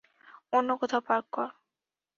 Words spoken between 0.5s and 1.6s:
অন্য কোথাও পার্ক কর।